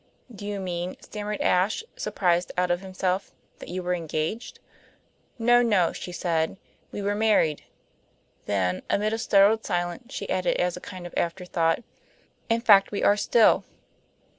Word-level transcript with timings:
"Do 0.33 0.47
you 0.47 0.59
mean," 0.59 0.97
stammered 0.99 1.41
Ashe, 1.41 1.83
surprised 1.95 2.51
out 2.57 2.71
of 2.71 2.81
himself, 2.81 3.31
"that 3.59 3.69
you 3.69 3.83
were 3.83 3.93
engaged?" 3.93 4.57
"No, 5.37 5.61
no," 5.61 5.93
she 5.93 6.11
said. 6.11 6.57
"We 6.91 7.03
were 7.03 7.13
married." 7.13 7.65
Then, 8.47 8.81
amid 8.89 9.13
a 9.13 9.19
startled 9.19 9.63
silence, 9.63 10.11
she 10.11 10.27
added, 10.27 10.57
as 10.57 10.75
a 10.75 10.81
kind 10.81 11.05
of 11.05 11.13
afterthought: 11.15 11.83
"In 12.49 12.61
fact, 12.61 12.91
we 12.91 13.03
are 13.03 13.15
still." 13.15 13.63